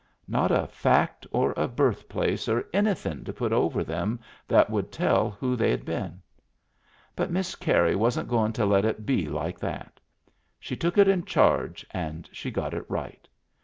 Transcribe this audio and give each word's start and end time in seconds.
Not 0.27 0.49
a 0.49 0.65
fact 0.65 1.27
or 1.29 1.53
a 1.55 1.67
birthplace 1.67 2.49
or 2.49 2.63
an3rthin' 2.73 3.23
to 3.23 3.31
put 3.31 3.53
over 3.53 3.83
them 3.83 4.19
that 4.47 4.67
would 4.71 4.91
tell 4.91 5.29
who 5.29 5.55
they 5.55 5.69
had 5.69 5.85
been. 5.85 6.23
But 7.15 7.29
Miss 7.29 7.53
Carey 7.53 7.95
wasn*t 7.95 8.27
goin' 8.31 8.51
to 8.53 8.65
let 8.65 8.83
it 8.83 9.05
be 9.05 9.27
like 9.27 9.59
that. 9.59 9.99
She 10.59 10.75
took 10.75 10.97
it 10.97 11.07
in 11.07 11.23
charge 11.23 11.85
and 11.91 12.27
she 12.33 12.49
got 12.49 12.73
it 12.73 12.89
right. 12.89 13.27